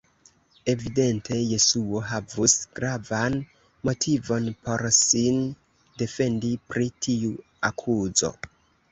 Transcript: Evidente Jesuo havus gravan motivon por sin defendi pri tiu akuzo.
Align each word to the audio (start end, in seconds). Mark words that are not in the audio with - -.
Evidente 0.71 1.35
Jesuo 1.49 1.99
havus 2.11 2.55
gravan 2.79 3.35
motivon 3.89 4.47
por 4.69 4.85
sin 5.01 5.37
defendi 6.03 6.51
pri 6.73 6.87
tiu 7.07 7.31
akuzo. 7.71 8.33